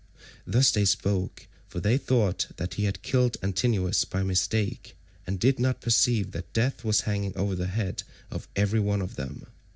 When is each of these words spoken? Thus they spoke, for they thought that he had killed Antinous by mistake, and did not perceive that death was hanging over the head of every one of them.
Thus 0.47 0.71
they 0.71 0.85
spoke, 0.85 1.45
for 1.67 1.79
they 1.79 1.99
thought 1.99 2.47
that 2.57 2.73
he 2.73 2.85
had 2.85 3.03
killed 3.03 3.37
Antinous 3.43 4.03
by 4.03 4.23
mistake, 4.23 4.95
and 5.27 5.39
did 5.39 5.59
not 5.59 5.79
perceive 5.79 6.31
that 6.31 6.53
death 6.53 6.83
was 6.83 7.01
hanging 7.01 7.37
over 7.37 7.53
the 7.53 7.67
head 7.67 8.01
of 8.31 8.47
every 8.55 8.79
one 8.79 9.03
of 9.03 9.15
them. 9.15 9.45